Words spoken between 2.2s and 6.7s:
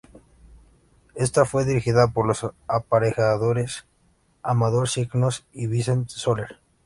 los aparejadores Amador Signos y Vicent Soler.